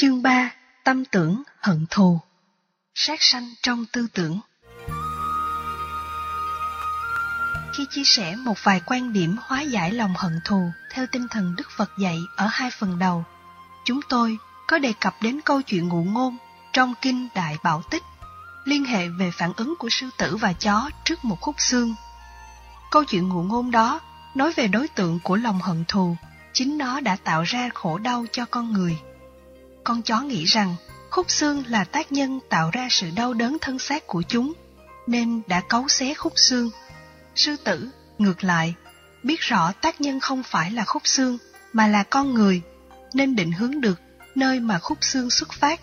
Chương 0.00 0.22
3 0.22 0.50
Tâm 0.84 1.04
tưởng 1.04 1.42
hận 1.60 1.86
thù. 1.90 2.20
Sát 2.94 3.22
sanh 3.22 3.54
trong 3.62 3.84
tư 3.92 4.06
tưởng. 4.14 4.40
Khi 7.72 7.86
chia 7.90 8.04
sẻ 8.04 8.36
một 8.36 8.54
vài 8.62 8.80
quan 8.86 9.12
điểm 9.12 9.36
hóa 9.42 9.60
giải 9.60 9.92
lòng 9.92 10.14
hận 10.16 10.40
thù 10.44 10.70
theo 10.92 11.06
tinh 11.12 11.28
thần 11.30 11.54
Đức 11.56 11.68
Phật 11.76 11.90
dạy 11.98 12.18
ở 12.36 12.46
hai 12.50 12.70
phần 12.70 12.98
đầu, 12.98 13.24
chúng 13.84 14.00
tôi 14.08 14.38
có 14.66 14.78
đề 14.78 14.92
cập 15.00 15.14
đến 15.22 15.40
câu 15.44 15.62
chuyện 15.62 15.88
ngụ 15.88 16.04
ngôn 16.04 16.36
trong 16.72 16.94
Kinh 17.02 17.28
Đại 17.34 17.56
Bảo 17.62 17.82
Tích, 17.90 18.02
liên 18.64 18.84
hệ 18.84 19.08
về 19.08 19.30
phản 19.30 19.52
ứng 19.56 19.74
của 19.78 19.88
sư 19.88 20.10
tử 20.18 20.36
và 20.36 20.52
chó 20.52 20.90
trước 21.04 21.24
một 21.24 21.40
khúc 21.40 21.54
xương. 21.58 21.94
Câu 22.90 23.04
chuyện 23.04 23.28
ngụ 23.28 23.42
ngôn 23.42 23.70
đó 23.70 24.00
nói 24.34 24.52
về 24.56 24.68
đối 24.68 24.88
tượng 24.88 25.20
của 25.22 25.36
lòng 25.36 25.60
hận 25.60 25.84
thù, 25.88 26.16
chính 26.52 26.78
nó 26.78 27.00
đã 27.00 27.16
tạo 27.24 27.42
ra 27.42 27.68
khổ 27.74 27.98
đau 27.98 28.26
cho 28.32 28.44
con 28.50 28.72
người 28.72 28.98
con 29.88 30.02
chó 30.02 30.20
nghĩ 30.20 30.44
rằng 30.44 30.76
khúc 31.10 31.30
xương 31.30 31.62
là 31.68 31.84
tác 31.84 32.12
nhân 32.12 32.40
tạo 32.48 32.70
ra 32.72 32.88
sự 32.90 33.10
đau 33.16 33.34
đớn 33.34 33.56
thân 33.60 33.78
xác 33.78 34.06
của 34.06 34.22
chúng, 34.28 34.52
nên 35.06 35.40
đã 35.46 35.60
cấu 35.60 35.88
xé 35.88 36.14
khúc 36.14 36.32
xương. 36.36 36.70
Sư 37.34 37.56
tử, 37.64 37.88
ngược 38.18 38.44
lại, 38.44 38.74
biết 39.22 39.40
rõ 39.40 39.72
tác 39.72 40.00
nhân 40.00 40.20
không 40.20 40.42
phải 40.42 40.70
là 40.70 40.84
khúc 40.84 41.02
xương, 41.06 41.38
mà 41.72 41.86
là 41.86 42.02
con 42.02 42.34
người, 42.34 42.62
nên 43.14 43.36
định 43.36 43.52
hướng 43.52 43.80
được 43.80 44.00
nơi 44.34 44.60
mà 44.60 44.78
khúc 44.78 44.98
xương 45.00 45.30
xuất 45.30 45.52
phát. 45.52 45.80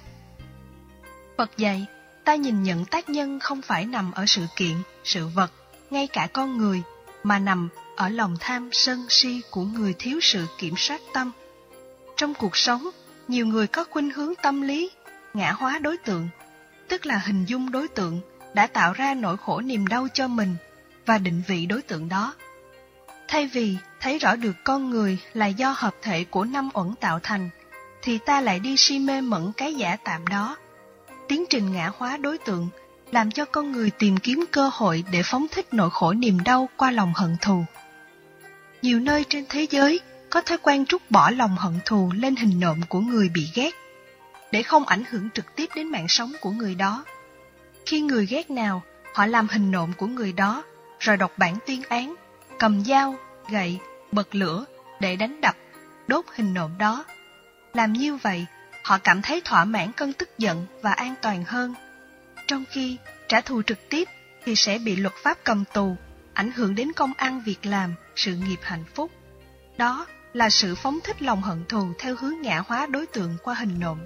Phật 1.37 1.57
dạy, 1.57 1.85
ta 2.25 2.35
nhìn 2.35 2.63
nhận 2.63 2.85
tác 2.85 3.09
nhân 3.09 3.39
không 3.39 3.61
phải 3.61 3.85
nằm 3.85 4.11
ở 4.11 4.25
sự 4.25 4.45
kiện, 4.55 4.75
sự 5.03 5.27
vật, 5.27 5.51
ngay 5.89 6.07
cả 6.07 6.27
con 6.33 6.57
người, 6.57 6.81
mà 7.23 7.39
nằm 7.39 7.69
ở 7.95 8.09
lòng 8.09 8.37
tham 8.39 8.69
sân 8.71 9.05
si 9.09 9.41
của 9.51 9.63
người 9.63 9.95
thiếu 9.99 10.19
sự 10.21 10.45
kiểm 10.57 10.73
soát 10.77 11.01
tâm. 11.13 11.31
Trong 12.17 12.33
cuộc 12.33 12.57
sống, 12.57 12.89
nhiều 13.27 13.47
người 13.47 13.67
có 13.67 13.83
khuynh 13.89 14.11
hướng 14.11 14.33
tâm 14.41 14.61
lý, 14.61 14.91
ngã 15.33 15.51
hóa 15.51 15.79
đối 15.79 15.97
tượng, 15.97 16.29
tức 16.87 17.05
là 17.05 17.17
hình 17.17 17.45
dung 17.45 17.71
đối 17.71 17.87
tượng 17.87 18.21
đã 18.53 18.67
tạo 18.67 18.93
ra 18.93 19.13
nỗi 19.13 19.37
khổ 19.37 19.61
niềm 19.61 19.87
đau 19.87 20.07
cho 20.13 20.27
mình 20.27 20.55
và 21.05 21.17
định 21.17 21.41
vị 21.47 21.65
đối 21.65 21.81
tượng 21.81 22.09
đó. 22.09 22.33
Thay 23.27 23.47
vì 23.47 23.77
thấy 23.99 24.19
rõ 24.19 24.35
được 24.35 24.55
con 24.63 24.89
người 24.89 25.17
là 25.33 25.47
do 25.47 25.73
hợp 25.77 25.95
thể 26.01 26.23
của 26.23 26.45
năm 26.45 26.69
uẩn 26.73 26.95
tạo 26.99 27.19
thành, 27.23 27.49
thì 28.01 28.17
ta 28.25 28.41
lại 28.41 28.59
đi 28.59 28.75
si 28.77 28.99
mê 28.99 29.21
mẫn 29.21 29.51
cái 29.57 29.73
giả 29.73 29.97
tạm 30.03 30.27
đó. 30.27 30.57
Tiến 31.27 31.45
trình 31.49 31.71
ngã 31.71 31.91
hóa 31.97 32.17
đối 32.17 32.37
tượng 32.37 32.69
làm 33.11 33.31
cho 33.31 33.45
con 33.45 33.71
người 33.71 33.89
tìm 33.89 34.17
kiếm 34.17 34.45
cơ 34.51 34.69
hội 34.73 35.03
để 35.11 35.21
phóng 35.25 35.47
thích 35.51 35.67
nỗi 35.71 35.89
khổ 35.89 36.13
niềm 36.13 36.37
đau 36.45 36.69
qua 36.77 36.91
lòng 36.91 37.13
hận 37.15 37.37
thù. 37.41 37.63
Nhiều 38.81 38.99
nơi 38.99 39.25
trên 39.29 39.45
thế 39.49 39.67
giới 39.69 39.99
có 40.35 40.41
thói 40.41 40.57
quen 40.57 40.85
trút 40.85 41.01
bỏ 41.09 41.29
lòng 41.29 41.55
hận 41.57 41.79
thù 41.85 42.11
lên 42.15 42.35
hình 42.35 42.59
nộm 42.59 42.81
của 42.89 42.99
người 42.99 43.29
bị 43.29 43.49
ghét, 43.55 43.73
để 44.51 44.63
không 44.63 44.85
ảnh 44.85 45.03
hưởng 45.09 45.29
trực 45.29 45.55
tiếp 45.55 45.69
đến 45.75 45.87
mạng 45.87 46.07
sống 46.07 46.31
của 46.41 46.51
người 46.51 46.75
đó. 46.75 47.05
Khi 47.85 48.01
người 48.01 48.25
ghét 48.25 48.49
nào, 48.49 48.83
họ 49.13 49.25
làm 49.25 49.47
hình 49.47 49.71
nộm 49.71 49.93
của 49.93 50.07
người 50.07 50.33
đó, 50.33 50.63
rồi 50.99 51.17
đọc 51.17 51.31
bản 51.37 51.57
tuyên 51.67 51.81
án, 51.89 52.15
cầm 52.59 52.83
dao, 52.85 53.15
gậy, 53.49 53.79
bật 54.11 54.35
lửa 54.35 54.65
để 54.99 55.15
đánh 55.15 55.41
đập, 55.41 55.55
đốt 56.07 56.25
hình 56.35 56.53
nộm 56.53 56.77
đó. 56.77 57.05
Làm 57.73 57.93
như 57.93 58.15
vậy, 58.15 58.45
họ 58.83 58.97
cảm 58.97 59.21
thấy 59.21 59.41
thỏa 59.45 59.65
mãn 59.65 59.91
cơn 59.91 60.13
tức 60.13 60.29
giận 60.37 60.65
và 60.81 60.91
an 60.91 61.15
toàn 61.21 61.43
hơn. 61.43 61.73
Trong 62.47 62.63
khi 62.71 62.97
trả 63.27 63.41
thù 63.41 63.61
trực 63.61 63.89
tiếp 63.89 64.07
thì 64.45 64.55
sẽ 64.55 64.77
bị 64.77 64.95
luật 64.95 65.13
pháp 65.23 65.37
cầm 65.43 65.63
tù, 65.73 65.95
ảnh 66.33 66.51
hưởng 66.51 66.75
đến 66.75 66.91
công 66.95 67.13
ăn 67.17 67.41
việc 67.45 67.65
làm, 67.65 67.93
sự 68.15 68.35
nghiệp 68.35 68.59
hạnh 68.61 68.85
phúc. 68.95 69.11
Đó 69.77 70.05
là 70.35 70.49
sự 70.49 70.75
phóng 70.75 70.99
thích 71.03 71.21
lòng 71.21 71.41
hận 71.41 71.65
thù 71.69 71.87
theo 71.99 72.15
hướng 72.19 72.41
ngã 72.41 72.63
hóa 72.67 72.85
đối 72.85 73.05
tượng 73.05 73.37
qua 73.43 73.55
hình 73.55 73.79
nộm. 73.79 73.99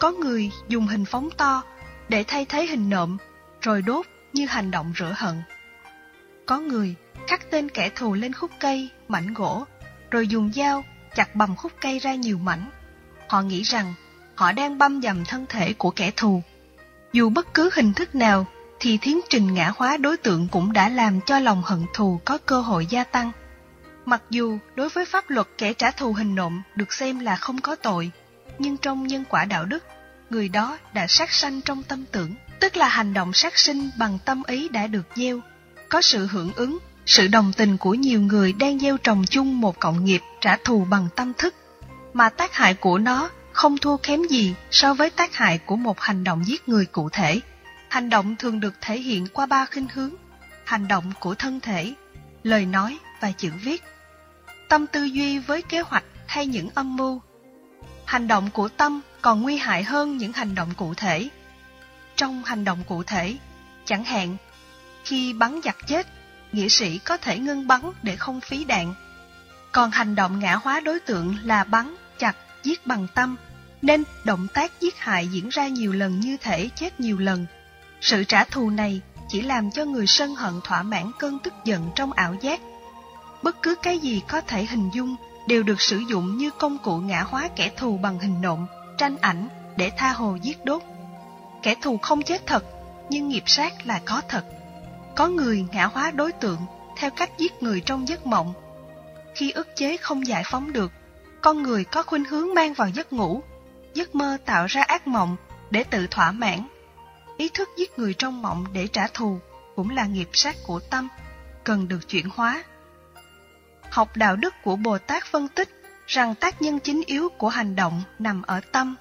Có 0.00 0.10
người 0.10 0.50
dùng 0.68 0.86
hình 0.86 1.04
phóng 1.04 1.28
to 1.36 1.62
để 2.08 2.24
thay 2.28 2.44
thế 2.44 2.66
hình 2.66 2.90
nộm, 2.90 3.16
rồi 3.60 3.82
đốt 3.82 4.06
như 4.32 4.46
hành 4.46 4.70
động 4.70 4.92
rửa 4.98 5.14
hận. 5.16 5.42
Có 6.46 6.58
người 6.58 6.94
khắc 7.28 7.50
tên 7.50 7.68
kẻ 7.68 7.90
thù 7.96 8.14
lên 8.14 8.32
khúc 8.32 8.50
cây, 8.60 8.88
mảnh 9.08 9.34
gỗ, 9.34 9.64
rồi 10.10 10.28
dùng 10.28 10.52
dao 10.52 10.84
chặt 11.14 11.36
bầm 11.36 11.56
khúc 11.56 11.72
cây 11.80 11.98
ra 11.98 12.14
nhiều 12.14 12.38
mảnh. 12.38 12.70
Họ 13.28 13.42
nghĩ 13.42 13.62
rằng 13.62 13.94
họ 14.34 14.52
đang 14.52 14.78
băm 14.78 15.00
dầm 15.02 15.24
thân 15.24 15.46
thể 15.48 15.72
của 15.72 15.90
kẻ 15.90 16.10
thù. 16.16 16.42
Dù 17.12 17.30
bất 17.30 17.54
cứ 17.54 17.70
hình 17.74 17.94
thức 17.94 18.14
nào, 18.14 18.46
thì 18.80 18.98
tiến 19.00 19.20
trình 19.30 19.54
ngã 19.54 19.72
hóa 19.76 19.96
đối 19.96 20.16
tượng 20.16 20.48
cũng 20.48 20.72
đã 20.72 20.88
làm 20.88 21.20
cho 21.20 21.38
lòng 21.38 21.62
hận 21.64 21.86
thù 21.94 22.20
có 22.24 22.38
cơ 22.46 22.60
hội 22.60 22.86
gia 22.86 23.04
tăng. 23.04 23.32
Mặc 24.04 24.22
dù 24.30 24.58
đối 24.74 24.88
với 24.88 25.04
pháp 25.04 25.30
luật 25.30 25.46
kẻ 25.58 25.72
trả 25.72 25.90
thù 25.90 26.12
hình 26.12 26.34
nộm 26.34 26.62
được 26.76 26.92
xem 26.92 27.18
là 27.18 27.36
không 27.36 27.60
có 27.60 27.76
tội, 27.76 28.10
nhưng 28.58 28.76
trong 28.76 29.06
nhân 29.06 29.24
quả 29.28 29.44
đạo 29.44 29.64
đức, 29.64 29.84
người 30.30 30.48
đó 30.48 30.78
đã 30.94 31.06
sát 31.06 31.32
sanh 31.32 31.60
trong 31.60 31.82
tâm 31.82 32.04
tưởng, 32.12 32.34
tức 32.60 32.76
là 32.76 32.88
hành 32.88 33.14
động 33.14 33.32
sát 33.32 33.58
sinh 33.58 33.90
bằng 33.98 34.18
tâm 34.24 34.42
ý 34.46 34.68
đã 34.68 34.86
được 34.86 35.06
gieo, 35.16 35.40
có 35.88 36.02
sự 36.02 36.26
hưởng 36.26 36.52
ứng, 36.52 36.78
sự 37.06 37.26
đồng 37.28 37.52
tình 37.56 37.78
của 37.78 37.94
nhiều 37.94 38.20
người 38.20 38.52
đang 38.52 38.78
gieo 38.78 38.96
trồng 38.96 39.24
chung 39.30 39.60
một 39.60 39.80
cộng 39.80 40.04
nghiệp 40.04 40.20
trả 40.40 40.56
thù 40.56 40.84
bằng 40.90 41.08
tâm 41.16 41.32
thức, 41.38 41.54
mà 42.12 42.28
tác 42.28 42.52
hại 42.52 42.74
của 42.74 42.98
nó 42.98 43.30
không 43.52 43.78
thua 43.78 43.96
kém 43.96 44.22
gì 44.22 44.54
so 44.70 44.94
với 44.94 45.10
tác 45.10 45.34
hại 45.34 45.58
của 45.58 45.76
một 45.76 46.00
hành 46.00 46.24
động 46.24 46.46
giết 46.46 46.68
người 46.68 46.86
cụ 46.86 47.08
thể. 47.08 47.40
Hành 47.88 48.10
động 48.10 48.36
thường 48.36 48.60
được 48.60 48.74
thể 48.80 48.98
hiện 48.98 49.26
qua 49.32 49.46
ba 49.46 49.66
khinh 49.66 49.86
hướng, 49.94 50.10
hành 50.64 50.88
động 50.88 51.12
của 51.20 51.34
thân 51.34 51.60
thể, 51.60 51.94
lời 52.42 52.66
nói 52.66 52.98
và 53.20 53.32
chữ 53.32 53.50
viết 53.62 53.82
tâm 54.74 54.86
tư 54.86 55.04
duy 55.04 55.38
với 55.38 55.62
kế 55.62 55.80
hoạch 55.80 56.04
hay 56.26 56.46
những 56.46 56.68
âm 56.74 56.96
mưu. 56.96 57.20
Hành 58.04 58.28
động 58.28 58.50
của 58.52 58.68
tâm 58.68 59.00
còn 59.22 59.42
nguy 59.42 59.56
hại 59.56 59.82
hơn 59.82 60.16
những 60.16 60.32
hành 60.32 60.54
động 60.54 60.68
cụ 60.76 60.94
thể. 60.94 61.28
Trong 62.16 62.44
hành 62.44 62.64
động 62.64 62.78
cụ 62.88 63.02
thể, 63.02 63.36
chẳng 63.84 64.04
hạn, 64.04 64.36
khi 65.04 65.32
bắn 65.32 65.60
giặc 65.64 65.76
chết, 65.86 66.06
nghĩa 66.52 66.68
sĩ 66.68 66.98
có 66.98 67.16
thể 67.16 67.38
ngưng 67.38 67.66
bắn 67.66 67.80
để 68.02 68.16
không 68.16 68.40
phí 68.40 68.64
đạn. 68.64 68.94
Còn 69.72 69.90
hành 69.90 70.14
động 70.14 70.38
ngã 70.38 70.54
hóa 70.54 70.80
đối 70.80 71.00
tượng 71.00 71.36
là 71.42 71.64
bắn, 71.64 71.96
chặt, 72.18 72.36
giết 72.62 72.86
bằng 72.86 73.06
tâm, 73.14 73.36
nên 73.82 74.02
động 74.24 74.46
tác 74.54 74.80
giết 74.80 74.98
hại 74.98 75.28
diễn 75.28 75.48
ra 75.48 75.68
nhiều 75.68 75.92
lần 75.92 76.20
như 76.20 76.36
thể 76.36 76.68
chết 76.76 77.00
nhiều 77.00 77.18
lần. 77.18 77.46
Sự 78.00 78.24
trả 78.24 78.44
thù 78.44 78.70
này 78.70 79.00
chỉ 79.28 79.42
làm 79.42 79.70
cho 79.70 79.84
người 79.84 80.06
sân 80.06 80.34
hận 80.34 80.54
thỏa 80.64 80.82
mãn 80.82 81.10
cơn 81.18 81.38
tức 81.38 81.54
giận 81.64 81.90
trong 81.94 82.12
ảo 82.12 82.36
giác 82.40 82.60
bất 83.44 83.62
cứ 83.62 83.74
cái 83.74 83.98
gì 83.98 84.22
có 84.28 84.40
thể 84.40 84.64
hình 84.64 84.90
dung 84.92 85.16
đều 85.46 85.62
được 85.62 85.80
sử 85.80 85.98
dụng 85.98 86.36
như 86.36 86.50
công 86.50 86.78
cụ 86.78 86.96
ngã 86.96 87.22
hóa 87.22 87.48
kẻ 87.56 87.70
thù 87.76 87.98
bằng 87.98 88.18
hình 88.18 88.40
nộm, 88.40 88.66
tranh 88.98 89.16
ảnh 89.20 89.48
để 89.76 89.90
tha 89.96 90.12
hồ 90.12 90.36
giết 90.42 90.64
đốt. 90.64 90.82
Kẻ 91.62 91.74
thù 91.82 91.98
không 91.98 92.22
chết 92.22 92.46
thật, 92.46 92.64
nhưng 93.10 93.28
nghiệp 93.28 93.42
sát 93.46 93.86
là 93.86 94.00
có 94.04 94.22
thật. 94.28 94.44
Có 95.16 95.28
người 95.28 95.66
ngã 95.72 95.84
hóa 95.84 96.10
đối 96.10 96.32
tượng 96.32 96.58
theo 96.96 97.10
cách 97.10 97.30
giết 97.38 97.62
người 97.62 97.80
trong 97.80 98.08
giấc 98.08 98.26
mộng. 98.26 98.52
Khi 99.34 99.50
ức 99.50 99.68
chế 99.76 99.96
không 99.96 100.26
giải 100.26 100.42
phóng 100.46 100.72
được, 100.72 100.92
con 101.40 101.62
người 101.62 101.84
có 101.84 102.02
khuynh 102.02 102.24
hướng 102.24 102.54
mang 102.54 102.74
vào 102.74 102.88
giấc 102.88 103.12
ngủ, 103.12 103.42
giấc 103.94 104.14
mơ 104.14 104.36
tạo 104.44 104.66
ra 104.66 104.82
ác 104.82 105.06
mộng 105.06 105.36
để 105.70 105.84
tự 105.84 106.06
thỏa 106.10 106.32
mãn. 106.32 106.66
Ý 107.36 107.48
thức 107.54 107.68
giết 107.78 107.98
người 107.98 108.14
trong 108.14 108.42
mộng 108.42 108.64
để 108.72 108.86
trả 108.86 109.06
thù 109.06 109.38
cũng 109.76 109.90
là 109.90 110.06
nghiệp 110.06 110.28
sát 110.32 110.56
của 110.66 110.80
tâm, 110.80 111.08
cần 111.64 111.88
được 111.88 112.08
chuyển 112.08 112.28
hóa 112.34 112.64
học 113.94 114.16
đạo 114.16 114.36
đức 114.36 114.54
của 114.62 114.76
Bồ 114.76 114.98
Tát 114.98 115.24
phân 115.24 115.48
tích 115.48 115.68
rằng 116.06 116.34
tác 116.34 116.62
nhân 116.62 116.80
chính 116.80 117.02
yếu 117.06 117.28
của 117.28 117.48
hành 117.48 117.76
động 117.76 118.02
nằm 118.18 118.42
ở 118.42 118.60
tâm. 118.72 118.96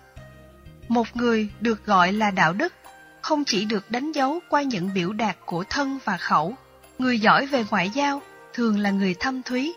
Một 0.87 1.07
người 1.15 1.49
được 1.59 1.85
gọi 1.85 2.13
là 2.13 2.31
đạo 2.31 2.53
đức 2.53 2.73
không 3.21 3.43
chỉ 3.45 3.65
được 3.65 3.91
đánh 3.91 4.11
dấu 4.11 4.39
qua 4.49 4.61
những 4.61 4.93
biểu 4.93 5.13
đạt 5.13 5.37
của 5.45 5.63
thân 5.63 5.99
và 6.05 6.17
khẩu. 6.17 6.55
Người 6.99 7.19
giỏi 7.19 7.45
về 7.45 7.65
ngoại 7.69 7.89
giao 7.89 8.21
thường 8.53 8.79
là 8.79 8.91
người 8.91 9.15
thâm 9.19 9.43
thúy. 9.43 9.73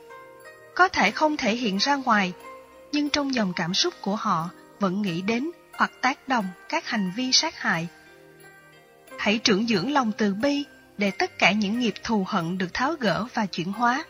Có 0.75 0.89
thể 0.89 1.11
không 1.11 1.37
thể 1.37 1.57
hiện 1.57 1.77
ra 1.77 1.95
ngoài, 1.95 2.33
nhưng 2.93 3.11
trong 3.11 3.35
dòng 3.35 3.53
cảm 3.57 3.75
xúc 3.75 3.95
của 4.01 4.17
họ 4.17 4.51
vẫn 4.81 5.03
nghĩ 5.03 5.23
đến 5.23 5.51
hoặc 5.73 5.91
tác 6.03 6.29
động 6.29 6.47
các 6.69 6.87
hành 6.87 7.13
vi 7.17 7.33
sát 7.33 7.59
hại. 7.59 7.89
Hãy 9.19 9.39
trưởng 9.39 9.67
dưỡng 9.67 9.93
lòng 9.93 10.13
từ 10.19 10.35
bi 10.35 10.65
để 10.99 11.11
tất 11.11 11.39
cả 11.39 11.53
những 11.53 11.79
nghiệp 11.79 11.95
thù 12.03 12.25
hận 12.29 12.59
được 12.59 12.75
tháo 12.75 12.93
gỡ 12.93 13.27
và 13.35 13.47
chuyển 13.47 13.73
hóa 13.73 14.05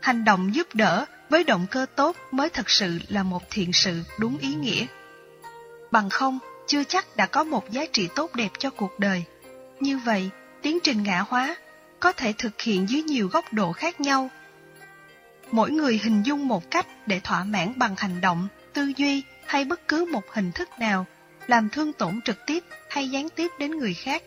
hành 0.00 0.24
động 0.24 0.54
giúp 0.54 0.74
đỡ 0.74 1.04
với 1.30 1.44
động 1.44 1.66
cơ 1.70 1.86
tốt 1.96 2.16
mới 2.30 2.50
thật 2.50 2.70
sự 2.70 2.98
là 3.08 3.22
một 3.22 3.42
thiện 3.50 3.72
sự 3.72 4.02
đúng 4.18 4.38
ý 4.38 4.54
nghĩa. 4.54 4.86
Bằng 5.90 6.10
không, 6.10 6.38
chưa 6.66 6.84
chắc 6.84 7.16
đã 7.16 7.26
có 7.26 7.44
một 7.44 7.70
giá 7.70 7.84
trị 7.92 8.08
tốt 8.14 8.34
đẹp 8.34 8.48
cho 8.58 8.70
cuộc 8.70 8.98
đời. 8.98 9.24
Như 9.80 9.98
vậy, 9.98 10.30
tiến 10.62 10.78
trình 10.82 11.02
ngã 11.02 11.24
hóa 11.28 11.56
có 12.00 12.12
thể 12.12 12.32
thực 12.38 12.60
hiện 12.60 12.88
dưới 12.88 13.02
nhiều 13.02 13.28
góc 13.28 13.52
độ 13.52 13.72
khác 13.72 14.00
nhau. 14.00 14.30
Mỗi 15.50 15.70
người 15.70 16.00
hình 16.02 16.22
dung 16.22 16.48
một 16.48 16.70
cách 16.70 16.86
để 17.06 17.20
thỏa 17.20 17.44
mãn 17.44 17.72
bằng 17.78 17.94
hành 17.96 18.20
động, 18.20 18.48
tư 18.72 18.92
duy 18.96 19.22
hay 19.46 19.64
bất 19.64 19.88
cứ 19.88 20.04
một 20.12 20.22
hình 20.32 20.52
thức 20.52 20.68
nào, 20.78 21.06
làm 21.46 21.68
thương 21.68 21.92
tổn 21.92 22.20
trực 22.24 22.46
tiếp 22.46 22.64
hay 22.90 23.08
gián 23.10 23.28
tiếp 23.28 23.48
đến 23.58 23.78
người 23.78 23.94
khác. 23.94 24.22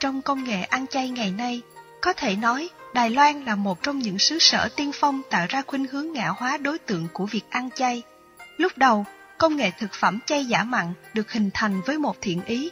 Trong 0.00 0.22
công 0.22 0.44
nghệ 0.44 0.62
ăn 0.62 0.86
chay 0.86 1.08
ngày 1.08 1.30
nay, 1.30 1.60
có 2.00 2.12
thể 2.12 2.36
nói 2.36 2.70
Đài 2.94 3.10
Loan 3.10 3.44
là 3.44 3.54
một 3.54 3.82
trong 3.82 3.98
những 3.98 4.18
xứ 4.18 4.38
sở 4.38 4.68
tiên 4.76 4.90
phong 4.94 5.22
tạo 5.30 5.46
ra 5.48 5.62
khuynh 5.66 5.86
hướng 5.86 6.12
ngã 6.12 6.28
hóa 6.28 6.56
đối 6.56 6.78
tượng 6.78 7.08
của 7.12 7.26
việc 7.26 7.44
ăn 7.50 7.70
chay. 7.70 8.02
Lúc 8.56 8.72
đầu, 8.76 9.04
công 9.38 9.56
nghệ 9.56 9.70
thực 9.78 9.92
phẩm 9.92 10.18
chay 10.26 10.44
giả 10.44 10.64
mặn 10.64 10.92
được 11.14 11.32
hình 11.32 11.50
thành 11.54 11.80
với 11.80 11.98
một 11.98 12.16
thiện 12.20 12.44
ý. 12.44 12.70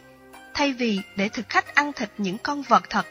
Thay 0.53 0.73
vì 0.73 0.99
để 1.15 1.29
thực 1.29 1.49
khách 1.49 1.75
ăn 1.75 1.93
thịt 1.93 2.09
những 2.17 2.37
con 2.37 2.61
vật 2.61 2.83
thật, 2.89 3.05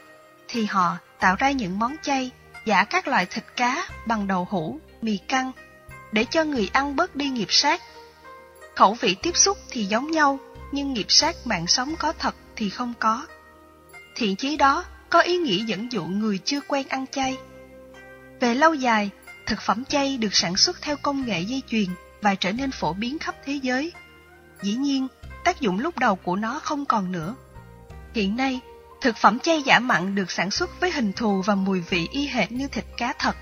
thì 0.49 0.65
họ 0.65 0.97
tạo 1.21 1.37
ra 1.39 1.51
những 1.51 1.79
món 1.79 1.97
chay, 2.03 2.31
giả 2.67 2.85
các 2.85 3.09
loại 3.09 3.27
thịt 3.27 3.45
cá 3.57 3.89
bằng 4.07 4.27
đậu 4.27 4.47
hũ, 4.51 4.81
mì 5.03 5.17
căng, 5.17 5.53
để 6.13 6.25
cho 6.31 6.45
người 6.45 6.71
ăn 6.73 6.97
bớt 6.97 7.17
đi 7.17 7.29
nghiệp 7.29 7.49
sát. 7.49 7.83
Khẩu 8.75 8.95
vị 8.95 9.17
tiếp 9.23 9.37
xúc 9.37 9.59
thì 9.71 9.85
giống 9.85 10.11
nhau, 10.11 10.39
nhưng 10.73 10.93
nghiệp 10.93 11.07
sát 11.09 11.37
mạng 11.45 11.67
sống 11.67 11.95
có 11.99 12.13
thật 12.13 12.35
thì 12.57 12.71
không 12.71 12.95
có. 12.99 13.27
Thiện 14.17 14.37
chí 14.37 14.57
đó 14.57 14.85
có 15.11 15.21
ý 15.21 15.37
nghĩa 15.37 15.65
dẫn 15.65 15.93
dụ 15.93 16.05
người 16.05 16.39
chưa 16.45 16.61
quen 16.61 16.89
ăn 16.89 17.07
chay. 17.07 17.37
Về 18.41 18.55
lâu 18.55 18.75
dài, 18.75 19.11
thực 19.47 19.61
phẩm 19.61 19.85
chay 19.85 20.19
được 20.19 20.35
sản 20.35 20.57
xuất 20.57 20.83
theo 20.83 20.97
công 21.03 21.27
nghệ 21.27 21.41
dây 21.41 21.63
chuyền 21.67 21.87
và 22.23 22.35
trở 22.35 22.53
nên 22.53 22.71
phổ 22.71 22.93
biến 22.93 23.19
khắp 23.19 23.35
thế 23.45 23.53
giới. 23.63 23.93
Dĩ 24.63 24.75
nhiên, 24.75 25.09
tác 25.45 25.61
dụng 25.61 25.81
lúc 25.81 25.99
đầu 25.99 26.17
của 26.17 26.37
nó 26.37 26.61
không 26.63 26.85
còn 26.85 27.13
nữa. 27.13 27.35
Hiện 28.15 28.37
nay, 28.37 28.61
thực 29.01 29.17
phẩm 29.17 29.39
chay 29.39 29.63
giả 29.63 29.79
mặn 29.79 30.15
được 30.15 30.31
sản 30.31 30.51
xuất 30.51 30.81
với 30.81 30.91
hình 30.91 31.13
thù 31.13 31.43
và 31.43 31.55
mùi 31.55 31.81
vị 31.81 32.09
y 32.13 32.27
hệt 32.27 32.53
như 32.53 32.69
thịt 32.69 32.85
cá 32.97 33.13
thật. 33.19 33.37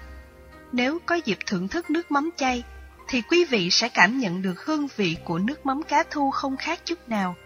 Nếu 0.73 0.99
có 1.07 1.15
dịp 1.15 1.39
thưởng 1.47 1.69
thức 1.69 1.91
nước 1.91 2.11
mắm 2.11 2.31
chay, 2.37 2.63
thì 3.09 3.23
quý 3.23 3.45
vị 3.45 3.71
sẽ 3.71 3.89
cảm 3.89 4.19
nhận 4.19 4.43
được 4.43 4.65
hương 4.65 4.89
vị 4.97 5.17
của 5.25 5.39
nước 5.39 5.67
mắm 5.67 5.83
cá 5.83 6.05
thu 6.11 6.31
không 6.31 6.57
khác 6.57 6.81
chút 6.85 7.09
nào. 7.09 7.37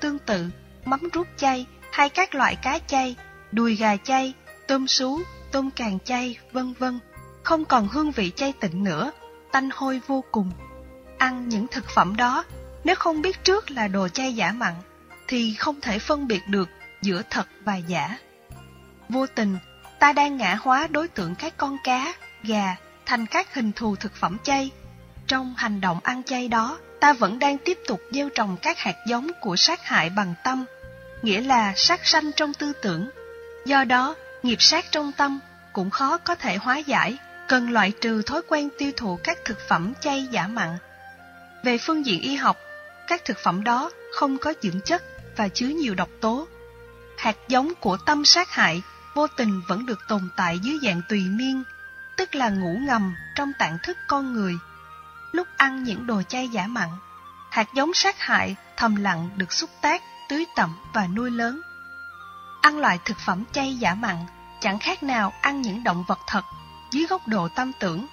Tương 0.00 0.18
tự, 0.18 0.46
mắm 0.84 1.08
rút 1.12 1.26
chay 1.36 1.66
hay 1.92 2.08
các 2.08 2.34
loại 2.34 2.56
cá 2.56 2.78
chay, 2.86 3.16
đùi 3.52 3.76
gà 3.76 3.96
chay, 3.96 4.34
tôm 4.68 4.86
sú, 4.86 5.20
tôm 5.52 5.70
càng 5.70 5.98
chay, 6.04 6.38
vân 6.52 6.74
vân, 6.78 6.98
không 7.42 7.64
còn 7.64 7.88
hương 7.88 8.10
vị 8.10 8.32
chay 8.36 8.52
tịnh 8.60 8.84
nữa, 8.84 9.12
tanh 9.52 9.70
hôi 9.74 10.00
vô 10.06 10.24
cùng. 10.32 10.50
Ăn 11.18 11.48
những 11.48 11.66
thực 11.66 11.84
phẩm 11.94 12.16
đó, 12.16 12.44
nếu 12.84 12.96
không 12.96 13.22
biết 13.22 13.44
trước 13.44 13.70
là 13.70 13.88
đồ 13.88 14.08
chay 14.08 14.34
giả 14.34 14.52
mặn, 14.52 14.74
thì 15.28 15.54
không 15.54 15.80
thể 15.80 15.98
phân 15.98 16.26
biệt 16.26 16.40
được 16.48 16.68
giữa 17.02 17.22
thật 17.30 17.48
và 17.64 17.76
giả. 17.76 18.18
Vô 19.08 19.26
tình, 19.26 19.58
ta 19.98 20.12
đang 20.12 20.36
ngã 20.36 20.54
hóa 20.54 20.86
đối 20.90 21.08
tượng 21.08 21.34
các 21.34 21.56
con 21.56 21.76
cá, 21.84 22.14
gà 22.42 22.76
thành 23.06 23.26
các 23.26 23.54
hình 23.54 23.72
thù 23.72 23.96
thực 23.96 24.14
phẩm 24.14 24.36
chay. 24.42 24.70
Trong 25.26 25.54
hành 25.56 25.80
động 25.80 26.00
ăn 26.02 26.22
chay 26.22 26.48
đó, 26.48 26.78
ta 27.00 27.12
vẫn 27.12 27.38
đang 27.38 27.58
tiếp 27.58 27.78
tục 27.88 28.00
gieo 28.10 28.28
trồng 28.28 28.56
các 28.62 28.78
hạt 28.78 28.96
giống 29.06 29.30
của 29.40 29.56
sát 29.56 29.84
hại 29.84 30.10
bằng 30.10 30.34
tâm, 30.44 30.64
nghĩa 31.22 31.40
là 31.40 31.72
sát 31.76 32.06
sanh 32.06 32.30
trong 32.36 32.54
tư 32.54 32.72
tưởng. 32.82 33.10
Do 33.64 33.84
đó, 33.84 34.14
nghiệp 34.42 34.62
sát 34.62 34.84
trong 34.90 35.12
tâm 35.12 35.40
cũng 35.72 35.90
khó 35.90 36.18
có 36.18 36.34
thể 36.34 36.56
hóa 36.56 36.78
giải, 36.78 37.18
cần 37.48 37.70
loại 37.70 37.92
trừ 38.00 38.22
thói 38.22 38.42
quen 38.48 38.68
tiêu 38.78 38.92
thụ 38.96 39.18
các 39.24 39.38
thực 39.44 39.58
phẩm 39.68 39.92
chay 40.00 40.28
giả 40.30 40.46
mặn. 40.46 40.78
Về 41.64 41.78
phương 41.78 42.06
diện 42.06 42.20
y 42.20 42.34
học, 42.34 42.56
các 43.06 43.24
thực 43.24 43.38
phẩm 43.44 43.64
đó 43.64 43.90
không 44.14 44.38
có 44.38 44.54
dưỡng 44.62 44.80
chất 44.80 45.02
và 45.36 45.48
chứa 45.48 45.68
nhiều 45.68 45.94
độc 45.94 46.08
tố. 46.20 46.48
Hạt 47.18 47.36
giống 47.48 47.72
của 47.80 47.96
tâm 48.06 48.24
sát 48.24 48.50
hại 48.50 48.82
vô 49.14 49.26
tình 49.26 49.62
vẫn 49.68 49.86
được 49.86 49.98
tồn 50.08 50.28
tại 50.36 50.58
dưới 50.58 50.78
dạng 50.82 51.02
tùy 51.08 51.20
miên, 51.20 51.62
tức 52.16 52.34
là 52.34 52.48
ngủ 52.48 52.78
ngầm 52.80 53.14
trong 53.34 53.52
tạng 53.58 53.78
thức 53.82 53.96
con 54.08 54.32
người. 54.32 54.54
Lúc 55.32 55.46
ăn 55.56 55.84
những 55.84 56.06
đồ 56.06 56.22
chay 56.22 56.48
giả 56.48 56.66
mặn, 56.66 56.88
hạt 57.50 57.66
giống 57.74 57.94
sát 57.94 58.18
hại 58.18 58.56
thầm 58.76 58.96
lặng 58.96 59.30
được 59.36 59.52
xúc 59.52 59.70
tác, 59.80 60.02
tưới 60.28 60.44
tẩm 60.56 60.76
và 60.94 61.06
nuôi 61.06 61.30
lớn. 61.30 61.60
Ăn 62.60 62.78
loại 62.78 62.98
thực 63.04 63.18
phẩm 63.18 63.44
chay 63.52 63.76
giả 63.76 63.94
mặn 63.94 64.16
chẳng 64.60 64.78
khác 64.78 65.02
nào 65.02 65.32
ăn 65.40 65.62
những 65.62 65.84
động 65.84 66.04
vật 66.08 66.18
thật 66.26 66.44
dưới 66.90 67.06
góc 67.06 67.28
độ 67.28 67.48
tâm 67.48 67.72
tưởng. 67.80 68.06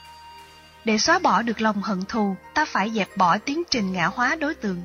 Để 0.85 0.97
xóa 0.97 1.19
bỏ 1.19 1.41
được 1.41 1.61
lòng 1.61 1.81
hận 1.81 2.05
thù, 2.05 2.35
ta 2.53 2.65
phải 2.65 2.89
dẹp 2.89 3.17
bỏ 3.17 3.37
tiến 3.37 3.63
trình 3.71 3.93
ngã 3.93 4.05
hóa 4.05 4.35
đối 4.35 4.55
tượng. 4.55 4.83